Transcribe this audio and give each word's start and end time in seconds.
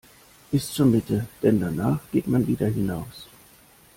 Bis 0.49 0.73
zur 0.73 0.87
Mitte, 0.87 1.27
denn 1.43 1.59
danach 1.59 1.99
geht 2.11 2.25
man 2.25 2.47
wieder 2.47 2.65
hinaus. 2.65 3.27